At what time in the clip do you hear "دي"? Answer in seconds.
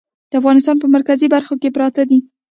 2.09-2.19